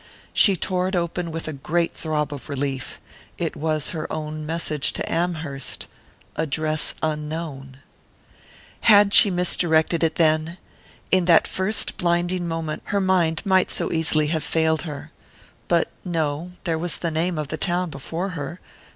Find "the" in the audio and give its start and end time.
16.97-17.11, 17.49-17.57